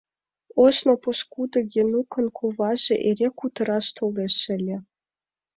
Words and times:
Ожно 0.63 0.93
пошкудо 1.03 1.59
Генукын 1.73 2.25
коваже 2.37 2.95
эре 3.07 3.29
кутыраш 3.39 3.85
толеш 3.97 4.37
ыле. 4.57 4.77